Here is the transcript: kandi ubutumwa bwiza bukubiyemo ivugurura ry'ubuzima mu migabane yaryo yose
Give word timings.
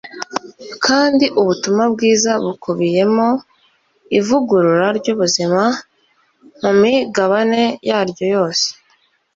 kandi 0.85 1.25
ubutumwa 1.39 1.83
bwiza 1.93 2.31
bukubiyemo 2.43 3.27
ivugurura 4.19 4.87
ry'ubuzima 4.97 5.63
mu 6.61 6.71
migabane 6.81 7.63
yaryo 7.89 8.25
yose 8.35 8.67